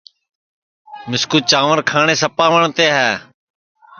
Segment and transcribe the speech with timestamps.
[1.09, 3.09] مِسکُو چانٚور کھاٹؔے سپا وٹؔتے ہے